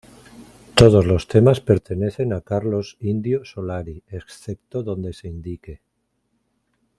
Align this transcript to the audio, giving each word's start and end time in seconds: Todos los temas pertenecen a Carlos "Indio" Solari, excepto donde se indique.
Todos 0.73 1.05
los 1.05 1.27
temas 1.27 1.61
pertenecen 1.61 2.33
a 2.33 2.41
Carlos 2.41 2.97
"Indio" 3.01 3.45
Solari, 3.45 4.01
excepto 4.09 4.81
donde 4.81 5.13
se 5.13 5.27
indique. 5.27 5.83